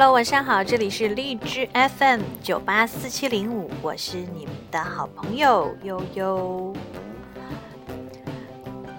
[0.00, 6.72] Hello，晚上好，这里是荔枝 FM 九八四七零五，我是你们的好朋友悠悠。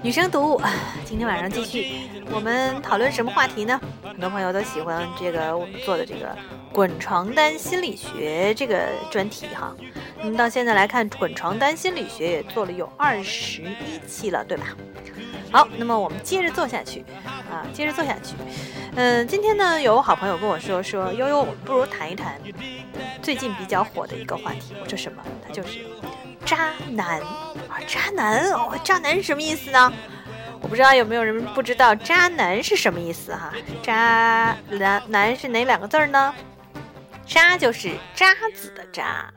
[0.01, 0.61] 女生读物，
[1.05, 3.79] 今天晚上继续，我们讨论什么话题呢？
[4.03, 6.37] 很多朋友都喜欢这个我们做的这个
[6.71, 9.75] 滚床单心理学这个专题哈。
[10.21, 14.67] 那么到现在来看，滚床单心理学也做了有二十一期了，对吧？
[15.51, 17.03] 好，那么我们接着做下去
[17.49, 18.35] 啊，接着做下去。
[18.95, 22.39] 嗯，今天呢，有好朋友跟我说说，悠悠，我们不如谈一谈
[23.21, 24.75] 最近比较火的一个话题。
[24.79, 25.23] 我说什么？
[25.47, 25.79] 他就是
[26.45, 27.19] 渣男
[27.67, 29.91] 啊，渣男哦，渣男是什么意思呢？
[30.61, 33.51] 我不知道有没有人不知道渣男是什么意思哈？
[33.81, 36.35] 渣男男是哪两个字儿呢？
[37.29, 39.31] 渣就是渣子的渣。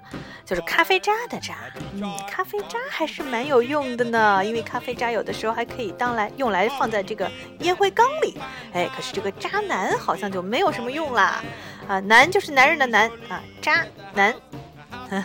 [0.44, 1.54] 就是咖啡渣的渣，
[1.94, 8.36] 嗯，咖啡渣还是蛮有用的呢，因为咖啡渣有的时候还可以当来用来放在这个烟灰缸里，
[8.72, 11.42] 哎，可是这个渣男好像就没有什么用啦，
[11.88, 14.34] 啊，男就是男人的男啊，渣男，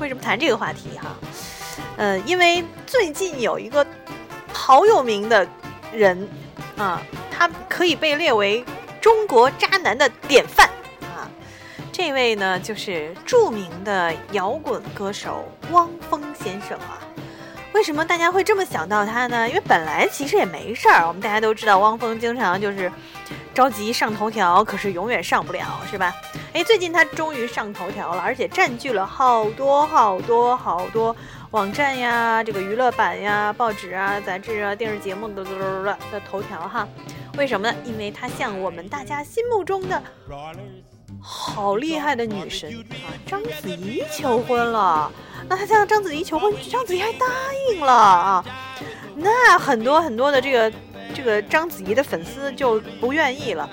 [0.00, 1.16] 为什么谈这个话题哈？
[1.96, 3.86] 呃，因为最近有一个
[4.52, 5.46] 好有名的
[5.92, 6.28] 人
[6.76, 7.00] 啊，
[7.30, 8.62] 他可以被列为
[9.00, 10.68] 中国渣男的典范。
[11.96, 17.00] 这位呢，就是著名的摇滚歌手汪峰先生啊。
[17.72, 19.48] 为什么大家会这么想到他呢？
[19.48, 21.08] 因为本来其实也没事儿。
[21.08, 22.92] 我们大家都知道，汪峰经常就是
[23.54, 26.14] 着急上头条，可是永远上不了，是吧？
[26.52, 31.16] 哎，最近他终于上头条了，而且占据了好多好多好多
[31.52, 35.42] 网站呀、这个娱乐版呀、报纸啊、杂志啊、电视节目的
[36.12, 36.86] 的头条哈。
[37.38, 37.78] 为什么呢？
[37.86, 40.02] 因为他像我们大家心目中的。
[41.28, 42.72] 好厉害的女神
[43.04, 43.10] 啊！
[43.26, 45.10] 章子怡求婚了，
[45.48, 47.26] 那她向章子怡求婚，章子怡还答
[47.72, 48.44] 应了啊！
[49.16, 50.72] 那很多很多的这个
[51.12, 53.68] 这个章子怡的粉丝就不愿意了。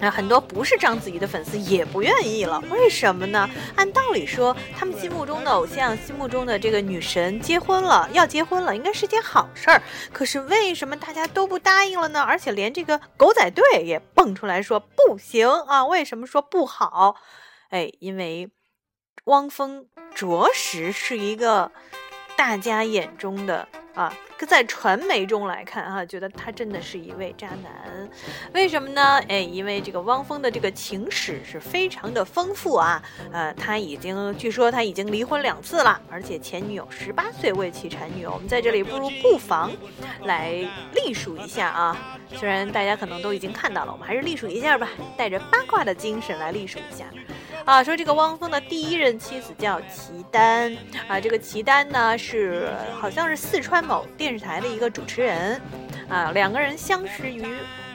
[0.00, 3.50] 那很多不是章子怡的粉丝也不愿意了，为什么呢？
[3.76, 9.82] 按道理说，他们心目中的偶像、心目中的这个女神结婚了，要结婚了，应该是件好事儿。
[10.12, 12.20] 可是为什么大家都不答应了呢？
[12.22, 15.84] 而且连这个狗仔队也蹦出来说不行啊！
[15.84, 17.16] 为什么说不好？
[17.70, 18.48] 哎，因为
[19.24, 21.72] 汪峰着实是一个
[22.38, 23.66] 大家眼中的。
[23.94, 24.14] 啊，
[24.46, 28.08] 在传媒中来看，哈，觉得他真的是一位渣男，
[28.54, 29.20] 为什么呢？
[29.26, 38.24] 哎，因为这个汪峰的这个情史是非常的丰富啊，呃，他已经据说他已经离婚两次了，而且前女友十八岁为其产女。
[38.24, 39.72] 我们在这里不如不妨
[40.22, 47.04] 来历数一下啊，虽然大家可能都已经看到了，我们还是历数一下吧，带着八卦的精神来历数一下。
[47.68, 50.74] 啊，说这个汪峰的第一任妻子叫齐丹
[51.06, 55.60] 啊，这个齐丹呢是好像是四川某电视台的一个主持人
[56.08, 57.44] 啊，两个人相识于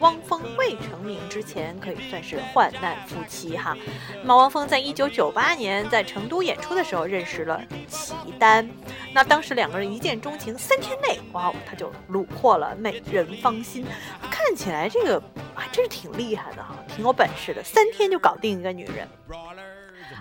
[0.04, 3.74] 汪峰未成名之前，可以算是患难夫妻哈。
[4.22, 8.70] 那汪峰在一九九八年在成都演出的时候认识了齐丹，
[9.14, 13.86] 那当时两个人一见钟情，三天内哇，哦他就虏获了美人芳心，
[14.30, 15.24] 看起来这个
[15.56, 19.08] 还真是挺厉害的哈，挺有本事的，三天就搞定一个女人。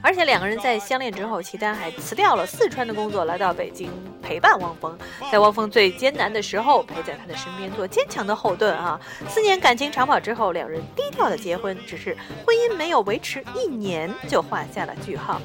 [0.01, 3.91] 而且两个人在相恋之后，齐丹还辞掉了四川的工作，来到北京
[4.23, 4.97] 陪伴汪峰，
[5.31, 9.01] 在汪峰最艰难的时候陪在他的身边，做坚强的后盾啊。
[9.29, 12.17] 四年感情长跑之后，两人低调的结婚，只是
[12.47, 15.41] 婚姻没有维持一年就画下了句号。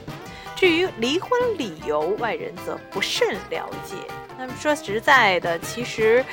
[0.56, 3.96] 至于离婚理由，外人则不甚了解。
[4.38, 6.26] 那么说实在的，其实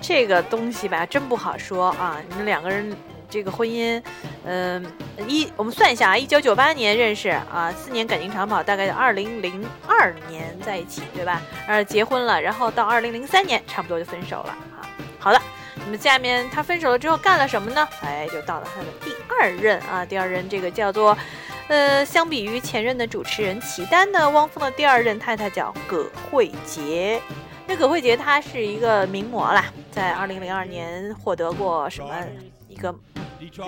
[0.00, 2.18] 这个东西吧，真不好说啊。
[2.28, 2.94] 你们两个人。
[3.30, 4.02] 这个婚姻，
[4.44, 4.84] 嗯，
[5.28, 11.40] 一我们算一下啊，一九九八年认识啊，四年感情长跑，大概二零零二年在一起，对吧？
[11.68, 14.82] 呃，结婚了，然后到二零零三年差不多就分手了啊。
[15.18, 15.40] 好的，
[15.84, 17.88] 那么下面他分手了之后干了什么呢？
[18.02, 21.16] 哎，就到了他的第二任啊，第二任这个叫做，
[21.68, 27.20] 呃，相比于前任的主持人齐丹呢，汪峰的第二任太太叫葛慧杰。
[27.66, 32.12] 那葛慧杰她是一个名模啦，在二零零二年获得过什么
[32.66, 32.92] 一个。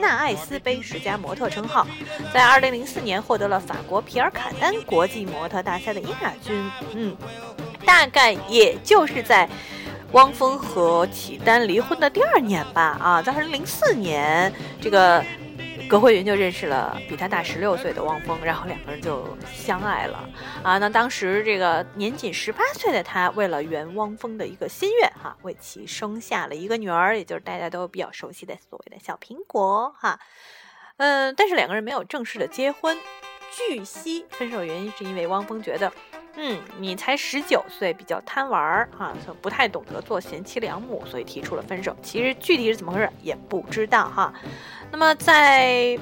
[0.00, 1.86] 纳艾斯杯十佳模特称号，
[2.32, 6.70] 在二零零四年获得了法国皮尔卡丹国际模特大赛的亚军。
[6.94, 7.16] 嗯，
[7.84, 9.48] 大概也就是在
[10.12, 12.98] 汪峰和启丹离婚的第二年吧。
[13.00, 15.24] 啊，在二零零四年，这个。
[15.92, 20.26] 葛慧云就认识了比他大十六岁的汪峰，然后两个人就相爱了
[20.62, 20.78] 啊。
[20.78, 30.18] 那当时这个年仅十八岁的他，为了圆汪峰的一个心愿，哈，为其生下了一个女儿，也就是大家都比较熟悉的所谓的小苹果，哈。
[30.96, 32.96] 嗯，但是两个人没有正式的结婚。
[33.50, 35.92] 据悉，分手原因是因为汪峰觉得，
[36.36, 39.12] 嗯，你才十九岁，比较贪玩儿，哈，
[39.42, 41.94] 不太懂得做贤妻良母，所以提出了分手。
[42.02, 44.32] 其实具体是怎么回事也不知道，哈。
[44.92, 45.98] 那么在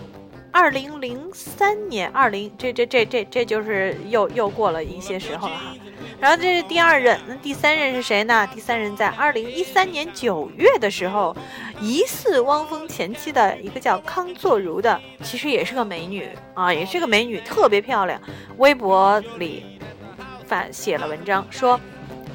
[0.50, 5.76] 二零零三年，二零这这这这这就是又又过了一些时候了哈。
[6.18, 8.44] 然后这是第二任，那第三任是谁呢？
[8.52, 11.34] 第三任在二零一三年九月的时候，
[11.80, 18.20] 疑似汪峰前妻的一个叫康作如的，其实也是个美女啊，也是个美女，特别漂亮。
[18.58, 19.78] 微博里
[20.44, 21.80] 发写了文章说。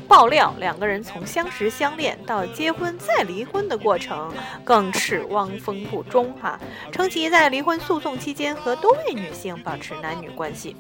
[0.08, 4.32] 爆料两个人从相识相恋到结婚再离婚的过程，
[4.64, 6.60] 更是汪峰不忠哈，
[6.92, 10.76] 称其在离婚诉讼期间和多位女性保持男女关系。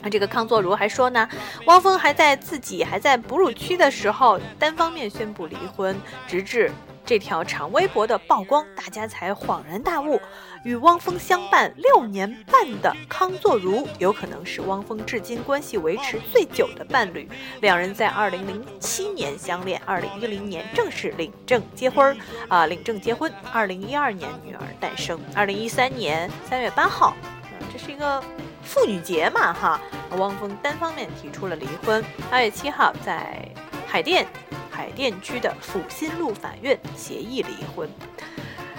[0.00, 1.28] 那这个康作如还说呢，
[1.66, 6.70] 汪峰还在自己还在哺乳期的时候单方面宣布离婚，直至。
[7.04, 10.20] 这条长微博的曝光，大家才恍然大悟，
[10.64, 17.28] 与汪峰相伴六年半的康作如，有可能是汪峰至今关系维持最久的伴侣。
[17.60, 22.16] 两人在二零零七年相恋，二零一零年正式领证结婚
[22.48, 23.30] 啊，领证结婚。
[23.52, 27.14] 二零一二年女儿诞生，二零一三年三月八号，
[27.72, 28.22] 这是一个
[28.62, 29.80] 妇女节嘛哈，
[30.16, 32.02] 汪峰单方面提出了离婚。
[32.30, 33.44] 八月七号在
[33.92, 34.26] 海淀。
[34.70, 37.86] 海淀区的阜新路法院协议离婚，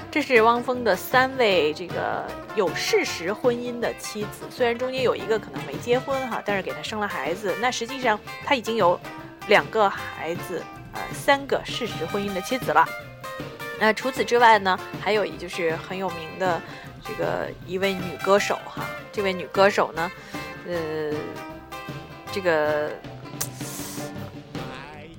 [0.10, 2.26] 这是汪峰的三位这个
[2.56, 9.00] 有事实婚姻的妻子，虽然中间有一个可能没结婚哈，但是给他生了孩子，那实际上他已经有
[9.48, 10.64] 两个孩子，
[10.94, 12.84] 呃，三个事实婚姻的妻子了。
[13.80, 16.60] 那除此之外呢，还有一就是很有名的
[17.06, 20.12] 这个一位女歌手哈，这位女歌手呢，
[20.68, 21.16] 呃，
[22.32, 22.90] 这个。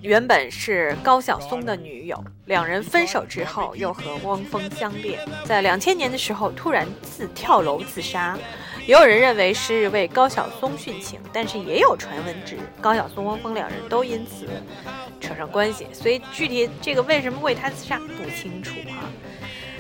[0.05, 8.39] 原本是高晓松的女友，两人分手之后又和汪峰相恋，在两千年的时候突然自跳楼自杀，
[8.87, 14.47] 也有人认为是为高晓松殉情，但是也有传闻指高晓松、汪峰两人都因此
[15.23, 19.09] 扯上关系，所以具体这个为什么为他自杀不清楚啊。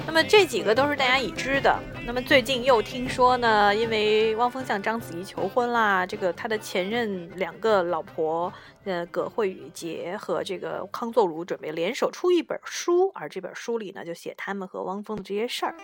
[0.06, 1.77] 那么这几个都是大家已知的。
[2.06, 8.53] 那么最近又听说呢，因为汪峰向章子怡求婚啦，这个他的前任两个老婆，
[8.85, 15.75] 呃，葛慧雨洁和这个康作如准备联手出一本书，而这本书里呢，就写他们和汪峰的这些事儿。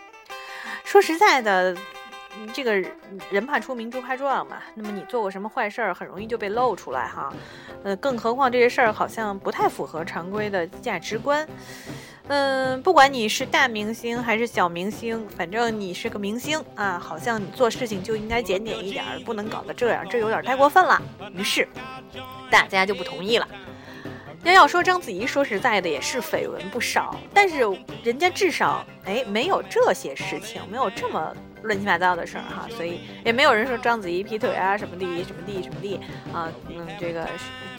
[0.85, 1.75] 说实在的，
[2.53, 2.75] 这个
[3.31, 4.59] 人怕出名猪怕壮嘛。
[4.75, 7.33] 那么你做过什么坏事儿，很容易就被露出来哈。
[7.83, 11.49] 呃，更何况这些事儿好像不太符合常规的价值观。
[12.33, 21.03] 嗯，不管你是大明星还是小明星，反正你是个明星啊，好像你做事情就应该检点一点，不能搞得这样，这有点太过分了。
[21.35, 21.67] 于是
[22.49, 23.49] 大家就不同意了。
[24.45, 27.69] 要要说章子怡，说实在的也是绯闻不少，但是
[28.05, 31.35] 人家至少哎没有这些事情，没有这么。
[31.63, 36.01] 乱七八糟的事儿哈，所以也没有人说章子怡劈腿啊什么的什么地什么地
[36.33, 37.29] 啊，嗯，这个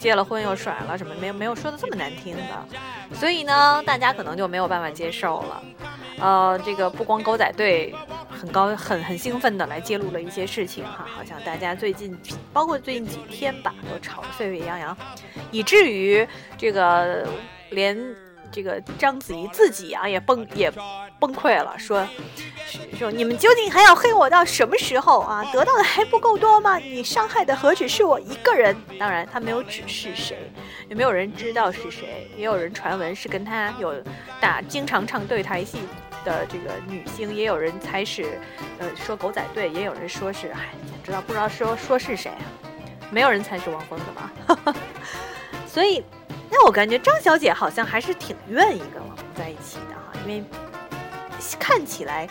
[0.02, 5.62] 结了婚又甩了什么，没有没有说的这么难听的，所以呢，大家可能就没有办法接受了。
[6.18, 7.94] 呃，这个不光狗仔队
[8.28, 12.18] 很高很很兴奋的来揭露了一些事情哈，好像大家最近
[12.52, 14.96] 包括最近几天吧，都吵得沸沸扬扬，
[15.52, 16.26] 以至于
[16.58, 17.24] 这个
[17.70, 17.96] 连
[18.52, 20.70] 这个章子怡自己啊也崩也
[21.18, 22.06] 崩溃了，说。
[22.98, 25.44] 说你们究竟还要黑我到什么时候啊？
[25.52, 26.78] 得到的还不够多吗？
[26.78, 28.74] 你伤害的何止是我一个人？
[28.98, 30.50] 当然，他没有指是谁，
[30.88, 32.30] 也没有人知道是谁。
[32.36, 33.94] 也有人传闻是跟他有
[34.40, 35.80] 打经常唱对台戏
[36.24, 38.40] 的这个女星，也有人猜是
[38.78, 40.70] 呃说狗仔队，也有人说是哎，
[41.04, 42.30] 知道不知道说说是谁？
[43.10, 44.74] 没有人猜是汪峰的吗？
[45.68, 46.02] 所以，
[46.52, 50.44] 那我感觉张小姐好像还是挺愿意跟汪峰在一起的哈，因为
[51.58, 52.28] 看起来。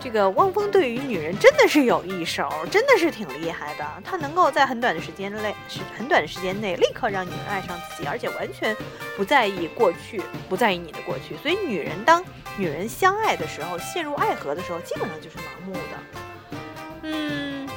[0.00, 3.84] 这个汪峰对于女人真的是有一手，真的是挺厉害的。
[4.04, 8.76] 他能够在很短的时间内，是很短的时间内立刻让女人爱上自己，而且完全
[9.16, 11.36] 不在意过去，不在意你的过去。
[11.38, 12.24] 所以，女人当
[12.56, 16.60] 女人相爱的时候，陷入爱河的时候，基本上就是盲目的。
[17.02, 17.68] 嗯，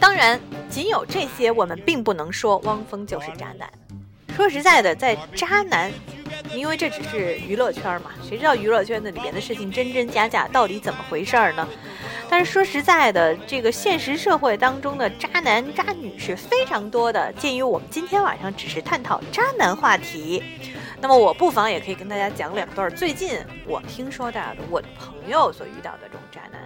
[0.00, 3.70] 当然，仅有这些，我们并不能说汪峰就是渣男。
[4.34, 5.90] 说实在的，在渣男。
[6.54, 11.66] 因为这只是娱乐圈嘛，谁知道娱乐圈的里边的事情真真假假到底怎么回事儿呢？
[12.28, 17.32] 但是说实在的，这个现实社会当中的渣男渣女是非常多的。
[17.34, 20.42] 鉴于我们今天晚上只是探讨渣男话题，
[21.00, 26.60] 那么我不妨也可以跟大家讲两段最近我听说到的我的朋友所遇到的这种渣男。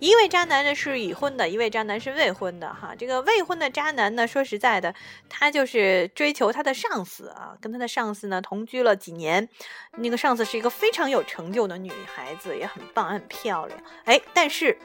[0.00, 2.68] 一位渣男呢是已婚的，一位渣男是未婚的。
[2.72, 4.94] 哈，这个未婚的渣男呢，说实在的，
[5.28, 9.48] 他就是追求他的上司啊，跟他的上司呢同居了几年。
[9.96, 13.80] 那个上司是一个非常有成就的女孩子，也很棒，很漂亮。
[14.04, 14.78] 哎，但是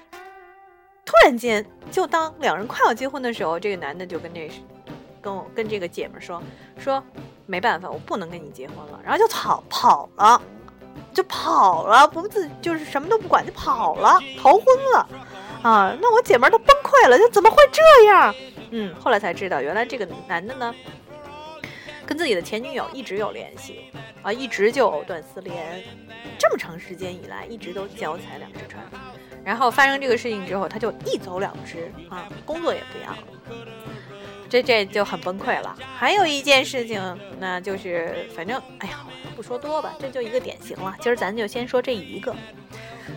[1.06, 4.50] 突然间，就当两人快要结婚的时候，这个男的就跟这
[5.22, 6.42] 跟我跟这个姐们说
[6.78, 7.04] 说，
[7.46, 10.42] 没办法，我不能跟你结婚了，然后就跑跑了。
[11.14, 15.08] 就跑了，不自就是什么都不管就跑了，逃婚了。
[15.62, 18.36] 啊，那我姐们儿都崩溃了，就怎么会这样？
[18.72, 20.76] 嗯，后来才知道，原来这个男的呢，
[22.06, 25.82] 跟自己的前女友一直有联系啊，一直就藕断丝连，
[26.38, 28.84] 这么长时间以来一直都脚踩两只船。
[29.46, 33.58] 然后发生这个事情之后，他就一走了之啊，工作也不要了，
[34.54, 35.76] 这这就很崩溃了。
[35.98, 37.02] 还有一件事情，
[37.40, 39.04] 那就是反正哎呀，
[39.36, 40.96] 不说多吧，这就一个典型了。
[41.00, 42.36] 今儿咱就先说这一个。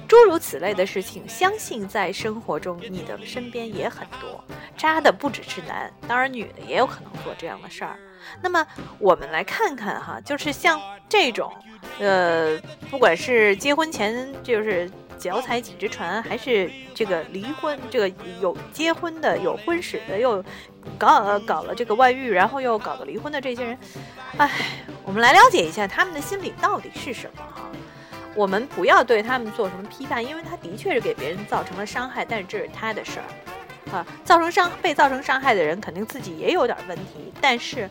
[0.08, 4.42] 诸如此类的事情，相信在生活中你的身边也很多。
[4.78, 7.98] 渣的不只是男，当然女的也有可能做这样的事儿。
[8.40, 8.66] 那么
[8.98, 11.52] 我们来看看哈，就是像这种，
[11.98, 12.58] 呃，
[12.90, 20.44] 不管是结婚前就是脚踩几只船，还是这个离婚，这个有结婚的、有婚史的，又
[20.98, 23.78] 搞搞了这个外遇，然后又搞个离婚的这些人，
[24.38, 24.50] 哎，
[25.04, 27.70] 我们来了解一下他们的心理到底是什么哈。
[28.34, 37.32] 我们不要对他们做什么批判，因为他的确是给别人造成了伤害，但是这是他的事儿，啊，造成伤被造成伤害的人肯定自己也有点问题。
[37.40, 37.88] 但是，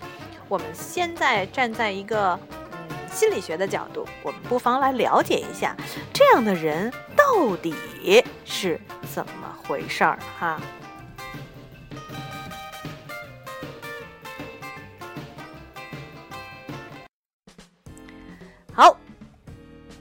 [0.47, 2.39] 我们现在站在一个
[2.71, 2.77] 嗯
[3.11, 5.75] 心理学的角度，我们不妨来了解一下
[6.13, 6.93] 这样的人
[7.35, 7.75] 到底
[8.45, 8.79] 是
[9.13, 10.61] 怎么回事儿哈。
[18.73, 18.97] 好。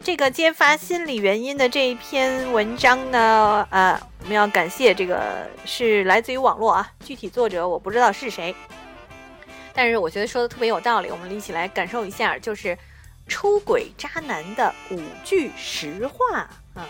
[0.04, 8.54] 这个揭发心理原因的这一篇文章呢，呃，我们要感谢这个是来自于网络啊，具体作者我不知道是谁，
[9.72, 12.78] 但是我觉得说的特别有道理，我们一起来感受一下，就是
[13.26, 16.40] 出轨渣男的五句实话
[16.74, 16.86] 啊。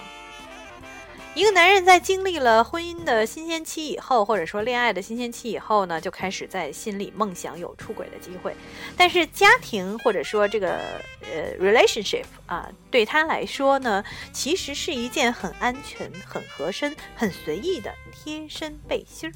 [1.36, 8.54] 一个男人在经历了婚姻的新鲜期以后，或者说恋爱的新鲜期以后呢，就开始在心里梦想有出轨的机会。
[8.96, 10.78] 但是家庭或者说这个
[11.22, 19.32] 呃 relationship 啊，对他来说呢，其实是一件很安全、很合身、很随意的贴身背心儿。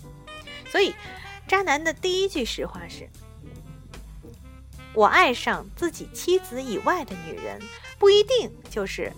[0.71, 0.95] 所以，
[1.49, 3.09] 渣男的第一句实话是：
[4.95, 7.61] 我爱上自己妻子以外的女人，
[7.99, 9.13] 不一定就是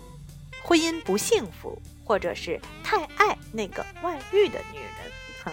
[0.62, 1.78] 婚姻不幸福。
[2.10, 5.12] 或者是太爱那个外遇的女人，
[5.44, 5.52] 哼，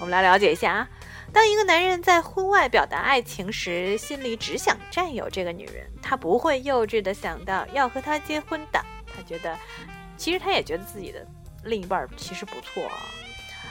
[0.00, 0.88] 我们来了解一下啊。
[1.32, 8.84] 当一个男人在婚外表达爱情时，心里只想占有这个女人，他不会幼稚的想到要和她结婚的。
[9.06, 9.56] 他觉得，
[10.16, 11.24] 其实他也觉得自己的
[11.62, 12.98] 另一半其实不错啊。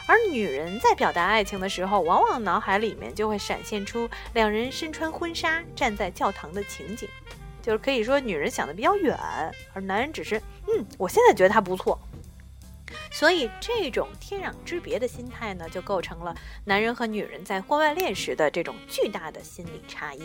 [0.08, 7.10] 而女人在表达爱情的时候，往往脑海里面就会闪现出两人身穿婚纱站在教堂的情景。
[7.62, 9.14] 就是可以说，女人想的比较远，
[9.74, 10.42] 而男人只是，
[10.78, 12.00] 嗯，我现在觉得他不错，
[13.12, 20.22] 所以这种天壤之别的心态呢，就构成了男人和女人在婚外恋时的这种巨大的心理差异。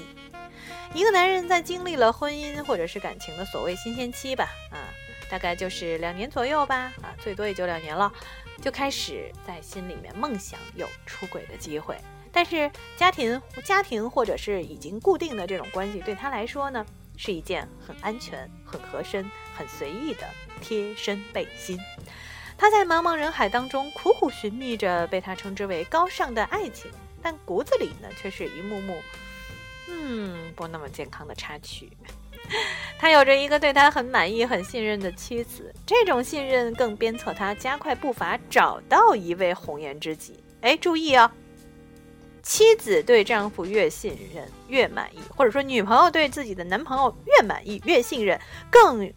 [0.92, 4.92] 一个男人在经历了婚姻或者是感情的所谓新鲜期吧，啊，
[5.30, 8.12] 大概就是两年左右吧，啊，最多也就两年了，
[8.60, 11.96] 就开始在心里面梦想有出轨的机会。
[12.30, 16.84] 但是家庭、家庭或者是已经固定的这种关系，对他来说呢？
[17.14, 20.26] 是一件很安全、很合身、很随意的
[20.60, 21.78] 贴身背心。
[22.56, 26.90] 他在茫茫人海当中苦苦寻觅着被他称之为高尚的爱情，
[27.20, 28.96] 但骨子里呢，却是一幕幕，
[29.88, 31.90] 嗯，不那么健康的插曲。
[32.98, 40.42] 他有着一个对他很满意、很信任的妻子，这种信任更鞭策他加快步伐，找到一位红颜知己。
[40.60, 41.30] 哎，注意哦！
[42.42, 48.38] 妻子对丈夫越信任越满意，或者说女朋友对自己的男朋友越满意越信任，
[48.70, 49.12] 更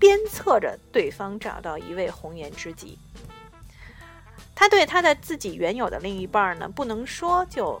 [0.00, 2.98] 鞭策着对方找到一位红颜知己。
[4.54, 7.80] 他对他的自己原有的另一半呢，不能说就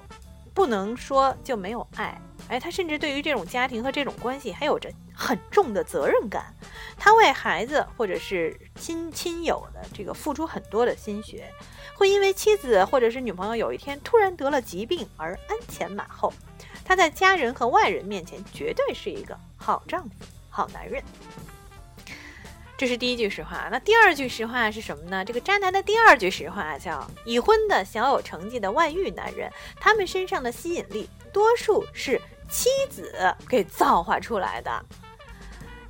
[0.54, 6.54] 不能说就没有爱，哎，他甚至对于这种家庭和这种关系还有着很重的责任感。
[6.96, 11.50] 他为孩子或者是亲亲友的这个付出很多的心血。
[11.94, 16.32] 会因为妻子或者是女朋友有一天突然得了疾病而鞍前马后，
[16.82, 20.10] 他在家人和外人面前绝对是一个好丈夫、
[20.48, 21.02] 好男人。
[22.80, 23.68] 这是第一句实话。
[23.70, 25.22] 那第二句实话是什么呢？
[25.22, 32.18] 这个渣男的第二句实话叫：已婚的小有成绩的外遇男人，他们身上的吸引力多数是
[32.48, 34.82] 妻子给造化出来的。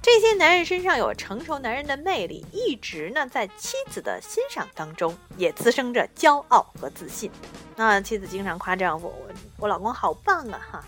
[0.02, 7.30] 这些男人身上有成熟男人的魅力，一直呢在妻子的欣赏当中，也滋生着骄傲和自信。
[7.76, 10.84] 那妻子经常夸丈夫：“我我老公好棒啊，哈，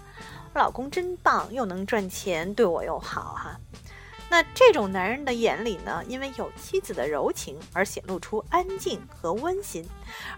[0.53, 3.57] 我老公真棒，又能赚钱，对我又好，哈。”
[4.33, 9.87] 那这种男人的眼里呢，因为有妻子的柔情而显露出安静和温馨，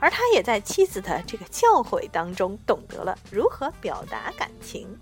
[0.00, 4.98] 而他也在妻子的这个教诲当中懂得了如何表达感情。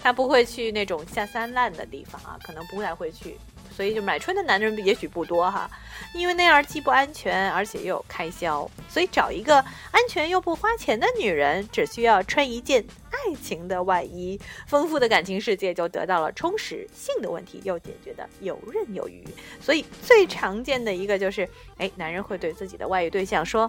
[0.00, 3.38] 他不会去那种下三滥的地方啊，可能不太会去，
[3.74, 5.70] 所以就买春的男人也许不多哈。
[6.12, 19.24] 因为那样既不安全，而且又有开销，所以找一个安全又不花钱的女人，只需要穿一件爱情的外衣，丰富的感情世界就得到了充实，性的问题又解决的游刃有余。
[19.60, 23.68] 所以最常见的一个就是，哎，男人会对自己的外遇对象说：“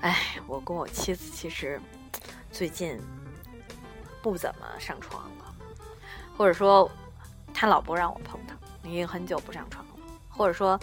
[0.00, 1.80] 哎，我跟我妻子其实
[2.50, 2.98] 最近
[4.20, 5.54] 不怎么上床了，
[6.36, 6.90] 或者说
[7.60, 8.56] 他老婆让我碰他，
[8.88, 9.92] 已经很久不上床了。”
[10.30, 10.80] 或者说，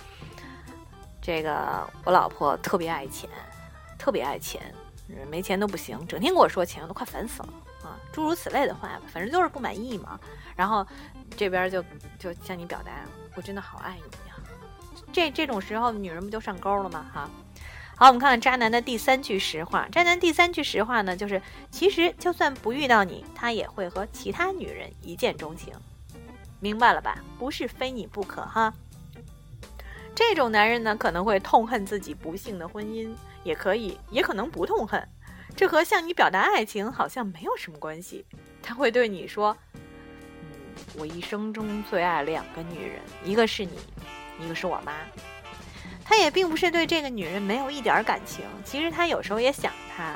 [1.19, 3.27] 这个我老婆特别爱钱，
[3.97, 4.61] 特别爱钱，
[5.27, 7.49] 没钱都不行，整天跟我说钱，我都快烦死了
[7.81, 7.97] 啊！
[8.13, 10.19] 诸如此类的话，反正就是不满意嘛。
[10.55, 10.85] 然后
[11.35, 11.83] 这边就
[12.19, 12.91] 就向你表达，
[13.33, 14.35] 我真的好爱你呀。
[15.11, 17.09] 这这种时候，女人不就上钩了吗？
[17.11, 17.27] 哈，
[17.95, 19.89] 好，我们看看渣男的第三句实话。
[19.89, 21.41] 渣男第三句实话呢，就是
[21.71, 25.73] 其实就算不遇到你，他也会和其他女人一见钟情。
[26.59, 27.17] 明白了吧？
[27.37, 28.73] 不是非你不可哈。
[30.15, 35.07] 这种男人呢，可能会痛恨自己不幸的婚姻，也可以，也可能不痛恨。
[35.55, 38.25] 这和向你表达爱情好像没有什么关系。
[38.61, 39.79] 他会对你说：“嗯，
[40.97, 43.71] 我一生中最爱两个女人，一个是你，
[44.39, 44.93] 一个是我妈。”
[46.03, 48.45] 他也并不是对这个女人没有一点感情。
[48.63, 50.15] 其实他有时候也想她。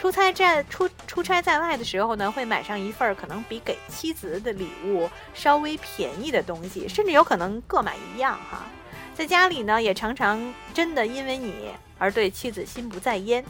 [0.00, 8.62] 出差在出出差在外的时候呢，会买上一份可能比给妻子的礼物稍微便宜的东西，甚至有可能各买一样哈。
[9.14, 13.44] 在家里呢，也常常真的因为你而对妻子心不在焉，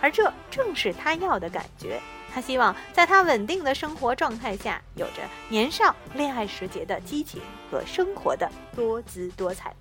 [0.00, 2.00] 而这正是他要的感觉。
[2.32, 9.74] 他希望在他稳定的生活状态下，有着年少恋爱时节的激情和生活的多姿多彩。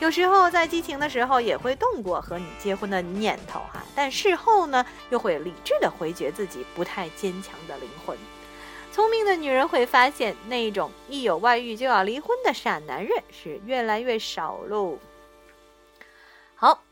[0.00, 8.16] 有时候在激情的时候，也会动过和你结婚的念头哈，但事后呢，又会理智的回绝自己不太坚强的灵魂。
[8.92, 14.98] 聪明的女人会发现，那种一有外遇就要离婚的傻男人是越来越少喽。
[16.54, 16.82] 好，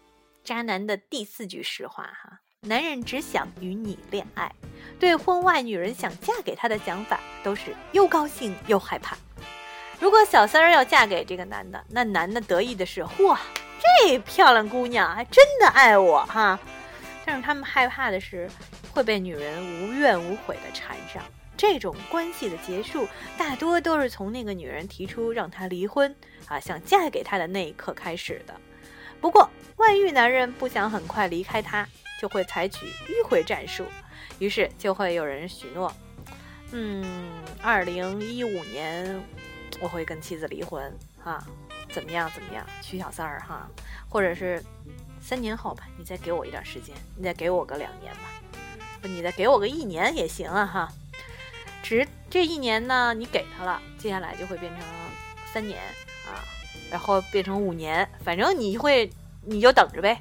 [0.44, 4.52] 渣男的第四句实话哈，男人只想与你恋爱，
[4.98, 9.16] 对婚外女人想嫁给他的想法都是又高兴又害怕。
[9.98, 13.36] 如果小三儿要嫁给这个男的，那男的得意的是，嚯，
[13.80, 16.58] 这漂亮姑娘还真的爱我哈。
[17.24, 18.48] 但是他们害怕的是
[18.92, 21.22] 会被女人无怨无悔的缠上。
[21.56, 26.14] 这种关系的结束，大多都是从那个女人提出让他离婚
[26.46, 28.54] 啊，想嫁给他的那一刻开始的。
[29.20, 31.88] 不过，外遇男人不想很快离开她，
[32.20, 33.86] 就会采取迂回战术，
[34.38, 35.90] 于是就会有人许诺
[36.72, 37.02] ：“嗯，
[37.62, 39.18] 二零一五年
[39.80, 41.46] 我会跟妻子离婚啊，
[41.90, 42.30] 怎么样？
[42.34, 42.66] 怎么样？
[42.82, 43.68] 娶小三儿哈，
[44.08, 44.62] 或者是
[45.20, 48.22] 三年后吧，你再给我一点时间，你再给我个两年吧，
[49.00, 50.92] 不，你再给我个一年也行啊哈。”
[51.82, 54.82] 只这一年呢，你给他了，接下来就会变成
[55.52, 55.78] 三年
[56.26, 56.42] 啊，
[56.90, 59.08] 然后变成五年，反正你会，
[59.42, 60.20] 你就等着呗。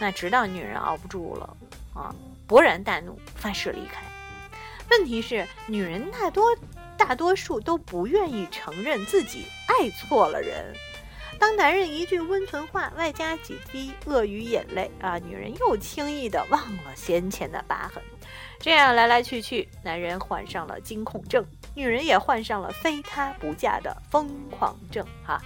[0.00, 1.56] 那直到女人熬不住了
[1.94, 2.14] 啊，
[2.48, 4.02] 勃然大怒，发誓离开。
[4.90, 6.56] 问题是，女人大多
[6.98, 10.74] 大多数都不愿意承认自己爱错了人。
[11.38, 18.02] 当男人一句温存话，外加几滴鳄鱼眼泪啊，女人又轻易的忘了先前的疤痕。
[18.58, 25.06] 这样来来去去，男人患上了惊恐症，女人也患上了非他不嫁的疯狂症。
[25.24, 25.40] 哈，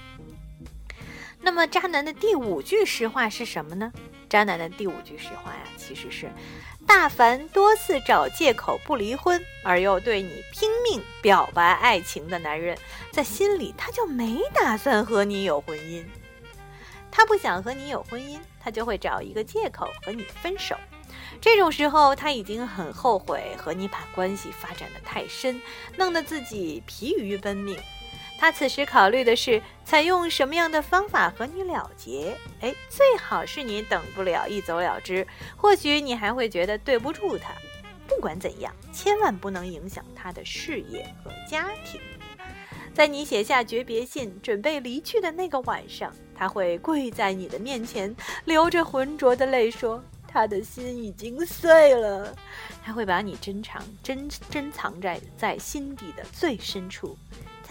[1.42, 3.92] 那么渣男的第五句实话是什么呢？
[4.30, 6.32] 渣男的第五句实话呀，其实是：
[6.94, 12.76] 大凡多次找借口不离婚，而又对你拼命表白爱情的男人，
[13.11, 16.05] 在心里他就没打算和你有婚姻。
[17.11, 20.76] 他不想和你有婚姻，他就会找一个借口和你分手。
[21.40, 25.62] 这种时候，他已经很后悔和你把关系发展的太深，
[25.96, 27.74] 弄得自己疲于奔命。
[28.42, 32.37] 他此时考虑的是采用什么样的方法和你了结。
[32.61, 35.24] 哎，最好是你等不了，一走了之。
[35.57, 37.52] 或许你还会觉得对不住他。
[38.09, 42.00] 不管怎样，千万不能影响他的事业和家庭。
[42.92, 48.12] 在你写下诀别信，准备离去的那个晚上，他会跪在你的面前，
[48.44, 50.02] 流着浑浊的泪说。
[50.26, 52.35] 他的心已经碎了，
[52.83, 57.16] 他会把你珍藏、珍珍藏在在心底的最深处，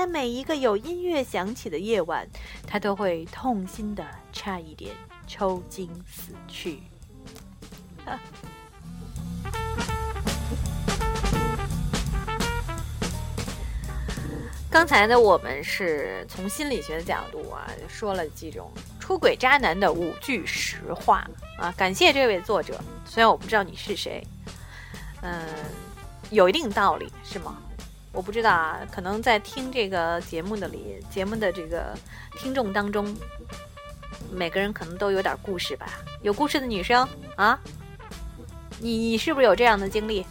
[0.01, 2.27] 在每一个有音乐响起的夜晚，
[2.65, 4.95] 他都会痛心的差一点
[5.27, 6.81] 抽筋死去。
[14.71, 21.71] 刚才呢，我们是从心理学的角度啊，说了几种出轨渣男的五句实话啊。
[21.77, 24.25] 感谢这位作者，虽然我不知道你是谁，
[25.21, 25.47] 嗯，
[26.31, 27.61] 有一定道理是吗？
[28.13, 31.97] 我不知道啊，可能在听这个节目的里，节目的这个
[32.37, 33.15] 听众当中，
[34.29, 35.87] 每个人可能都有点故事吧。
[36.21, 37.57] 有故事的女生啊，
[38.79, 40.25] 你你是不是有这样的经历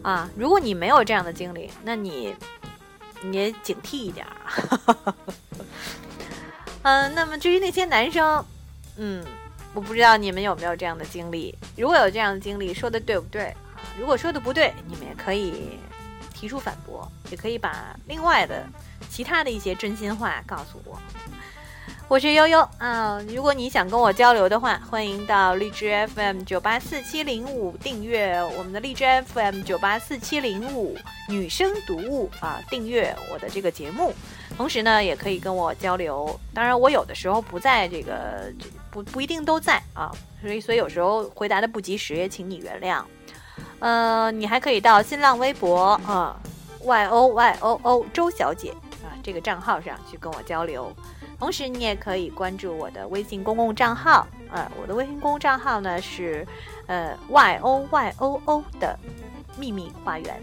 [0.00, 0.30] 啊？
[0.34, 2.34] 如果你没有这样的经历，那你
[3.20, 5.14] 你也警惕一点啊。
[6.82, 8.42] 嗯， 那么至于那些男生，
[8.96, 9.22] 嗯，
[9.74, 11.54] 我不知道你们有没有这样的经历。
[11.76, 13.54] 如果有这样的经历，说的对不对啊？
[13.98, 15.78] 如果说的不对，你们也可以。
[16.42, 18.66] 提出反驳，也可以把另外的
[19.08, 21.00] 其他的一些真心话告诉我。
[22.08, 34.12] 我是悠悠啊，如果你想跟我交流的话，欢迎到荔枝 FM 九八四七零五订阅我们的荔枝 FM 九八四七零五女生读物啊，订阅我的这个节目。
[34.56, 36.38] 同时呢，也可以跟我交流。
[36.52, 38.52] 当然，我有的时候不在这个，
[38.90, 43.04] 不不一定都在啊，所以所以有时候回答的不及时，也请你原谅。
[43.80, 46.36] 呃，你还可以到新浪微博啊
[46.84, 48.70] ，y o y o o 周小姐
[49.02, 50.92] 啊这个账号上去跟我交流。
[51.38, 56.46] 同时，你也可以关注我的微信公共账号啊，我的微信公共账号呢是
[56.86, 58.96] 呃 y o y o o 的
[59.58, 60.40] 秘密花园。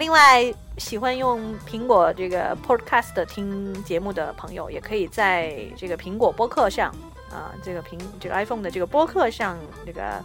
[0.00, 6.92] 另外，喜欢用苹果这个 Podcast 听节目的朋友，也可以在这个苹果播客上
[7.30, 10.20] 啊，这个苹这个 iPhone 的这个播客上这个。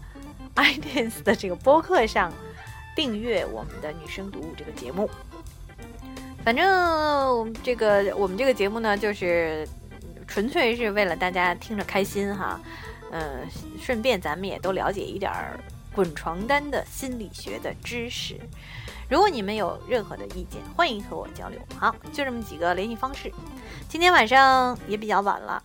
[0.58, 2.34] iTunes 的这个播客上
[2.96, 5.10] 订阅我们的女生读物这个节目。
[6.44, 9.68] 反正这个我们这个节目呢，就是
[10.28, 12.60] 纯粹是为了大家听着开心哈。
[13.12, 13.48] 嗯，
[13.80, 15.60] 顺便咱们也都了解一点儿
[15.94, 18.38] 滚床单的心理学的知识。
[19.10, 21.60] 如果你们有任何的意见，欢迎和我交流。
[21.78, 23.32] 好，就这么几个联系方式。
[23.88, 25.64] 今天晚上也比较晚了。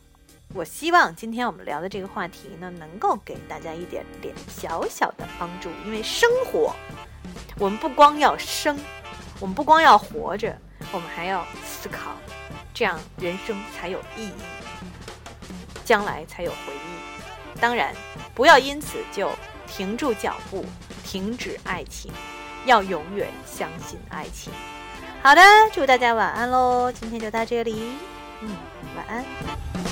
[0.54, 5.70] 我希望今天我们聊的这个话题呢，能够给大家一点点小小的帮助。
[5.86, 6.74] 因为生活，
[7.58, 8.78] 我们不光要生，
[9.40, 10.54] 我们不光要活着，
[10.92, 12.12] 我们还要思考，
[12.74, 14.32] 这样人生才有意义，
[15.86, 17.58] 将来才有回忆。
[17.58, 17.94] 当然，
[18.34, 19.30] 不要因此就
[19.66, 20.66] 停住脚步，
[21.02, 22.12] 停止爱情，
[22.66, 24.52] 要永远相信爱情。
[25.22, 25.40] 好的，
[25.72, 26.92] 祝大家晚安喽！
[26.92, 27.92] 今天就到这里，
[28.42, 28.54] 嗯，
[28.96, 29.91] 晚安。